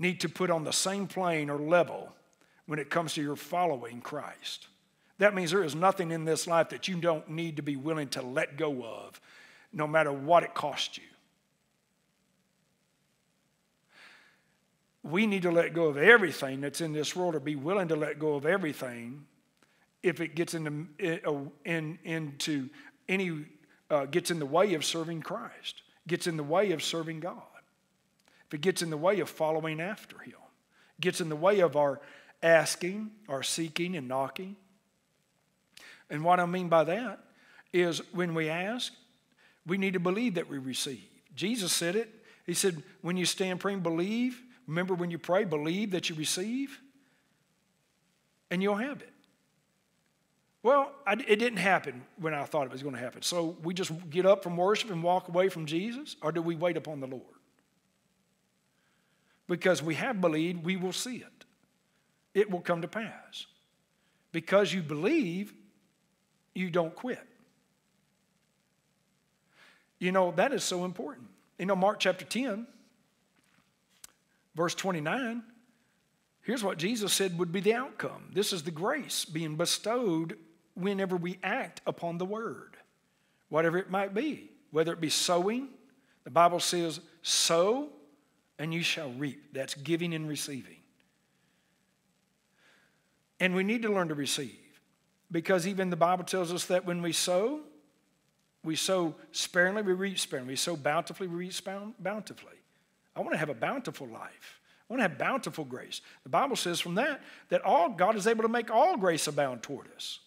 [0.00, 2.10] need to put on the same plane or level
[2.66, 4.66] when it comes to your following Christ.
[5.18, 8.08] That means there is nothing in this life that you don't need to be willing
[8.08, 9.20] to let go of,
[9.72, 11.04] no matter what it costs you.
[15.02, 17.96] We need to let go of everything that's in this world or be willing to
[17.96, 19.26] let go of everything
[20.02, 20.86] if it gets into,
[21.64, 22.70] in, into
[23.08, 23.44] any,
[23.90, 27.42] uh, gets in the way of serving Christ, gets in the way of serving God
[28.50, 30.34] if it gets in the way of following after Him,
[31.00, 32.00] gets in the way of our
[32.42, 34.56] asking, our seeking, and knocking.
[36.10, 37.20] And what I mean by that
[37.72, 38.92] is when we ask,
[39.64, 41.04] we need to believe that we receive.
[41.36, 42.12] Jesus said it.
[42.44, 44.42] He said, when you stand praying, believe.
[44.66, 46.80] Remember when you pray, believe that you receive,
[48.50, 49.12] and you'll have it.
[50.64, 53.22] Well, I, it didn't happen when I thought it was going to happen.
[53.22, 56.56] So we just get up from worship and walk away from Jesus, or do we
[56.56, 57.39] wait upon the Lord?
[59.50, 61.44] Because we have believed, we will see it.
[62.34, 63.46] It will come to pass.
[64.30, 65.52] Because you believe,
[66.54, 67.26] you don't quit.
[69.98, 71.26] You know, that is so important.
[71.58, 72.64] You know, Mark chapter 10,
[74.54, 75.42] verse 29,
[76.42, 78.30] here's what Jesus said would be the outcome.
[78.32, 80.38] This is the grace being bestowed
[80.74, 82.76] whenever we act upon the word,
[83.48, 85.70] whatever it might be, whether it be sowing.
[86.22, 87.88] The Bible says, sow
[88.60, 89.54] and you shall reap.
[89.54, 90.76] That's giving and receiving.
[93.40, 94.60] And we need to learn to receive
[95.32, 97.60] because even the Bible tells us that when we sow,
[98.62, 100.52] we sow sparingly, we reap sparingly.
[100.52, 101.54] We sow bountifully, we reap
[101.98, 102.52] bountifully.
[103.16, 104.60] I want to have a bountiful life.
[104.88, 106.02] I want to have bountiful grace.
[106.24, 109.62] The Bible says from that that all God is able to make all grace abound
[109.62, 110.18] toward us.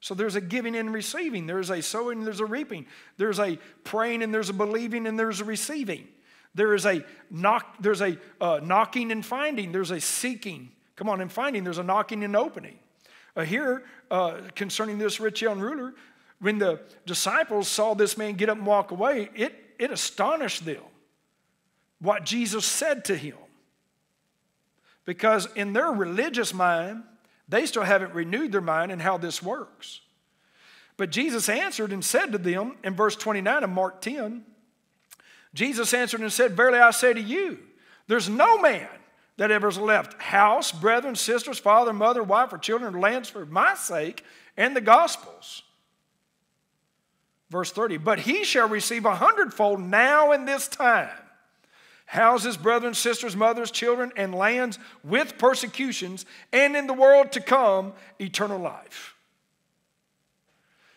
[0.00, 1.46] So there's a giving and receiving.
[1.46, 2.86] There's a sowing and there's a reaping.
[3.16, 6.06] There's a praying and there's a believing and there's a receiving.
[6.56, 10.72] There is a knock, there's a uh, knocking and finding, there's a seeking.
[10.96, 12.78] Come on, and finding, there's a knocking and opening.
[13.36, 15.94] Uh, here, uh, concerning this rich young ruler,
[16.40, 20.82] when the disciples saw this man get up and walk away, it, it astonished them
[22.00, 23.36] what Jesus said to him.
[25.04, 27.04] Because in their religious mind,
[27.48, 30.00] They still haven't renewed their mind in how this works.
[30.96, 34.44] But Jesus answered and said to them in verse 29 of Mark 10
[35.56, 37.58] Jesus answered and said, Verily I say to you,
[38.08, 38.86] there's no man
[39.38, 43.46] that ever has left house, brethren, sisters, father, mother, wife, or children, or lands for
[43.46, 44.22] my sake
[44.58, 45.62] and the gospel's.
[47.48, 51.08] Verse 30, but he shall receive a hundredfold now in this time
[52.04, 57.92] houses, brethren, sisters, mothers, children, and lands with persecutions, and in the world to come,
[58.20, 59.16] eternal life.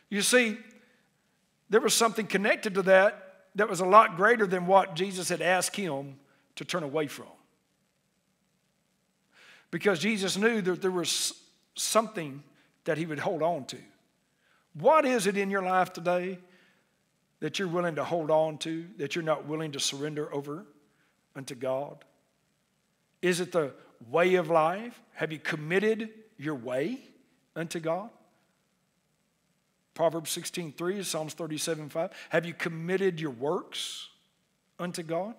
[0.10, 0.57] You see,
[1.70, 5.41] there was something connected to that that was a lot greater than what Jesus had
[5.41, 6.18] asked him
[6.56, 7.28] to turn away from.
[9.72, 11.34] Because Jesus knew that there was
[11.76, 12.43] something
[12.86, 13.78] that he would hold on to.
[14.74, 16.39] What is it in your life today
[17.39, 20.66] that you're willing to hold on to, that you're not willing to surrender over
[21.36, 22.04] unto God?
[23.22, 23.74] Is it the
[24.10, 25.00] way of life?
[25.14, 27.00] Have you committed your way
[27.56, 28.10] unto God?
[30.00, 32.12] Proverbs 16 3, Psalms 37 5.
[32.30, 34.08] Have you committed your works
[34.80, 35.36] unto God?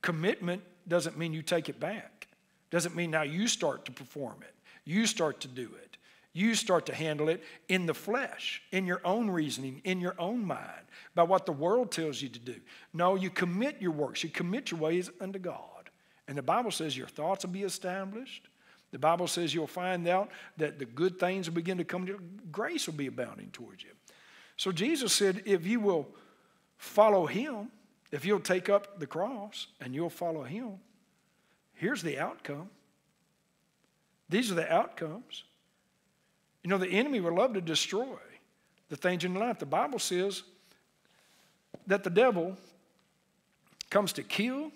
[0.00, 2.26] Commitment doesn't mean you take it back,
[2.70, 4.54] doesn't mean now you start to perform it,
[4.86, 5.98] you start to do it.
[6.32, 10.42] You start to handle it in the flesh, in your own reasoning, in your own
[10.42, 12.54] mind, by what the world tells you to do.
[12.94, 15.90] No, you commit your works, you commit your ways unto God.
[16.28, 18.48] And the Bible says your thoughts will be established.
[18.90, 22.12] The Bible says you'll find out that the good things will begin to come to
[22.12, 23.90] you, grace will be abounding towards you.
[24.58, 26.06] So Jesus said, if you will
[26.76, 27.70] follow him,
[28.10, 30.72] if you'll take up the cross and you'll follow him,
[31.74, 32.68] here's the outcome.
[34.28, 35.44] These are the outcomes.
[36.64, 38.18] You know, the enemy would love to destroy
[38.88, 39.60] the things in life.
[39.60, 40.42] The Bible says
[41.86, 42.56] that the devil
[43.90, 44.72] comes to kill,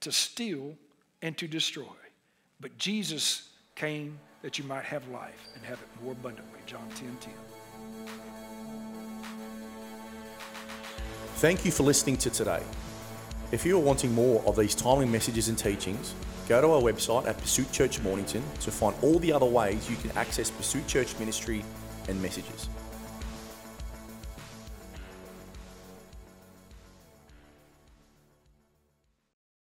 [0.00, 0.74] to steal,
[1.20, 1.84] and to destroy.
[2.60, 6.60] But Jesus came that you might have life and have it more abundantly.
[6.66, 7.55] John 10 10.
[11.36, 12.62] Thank you for listening to today.
[13.52, 16.14] If you are wanting more of these timely messages and teachings,
[16.48, 19.96] Go to our website at Pursuit Church Mornington to find all the other ways you
[19.96, 21.64] can access Pursuit Church ministry
[22.08, 22.68] and messages.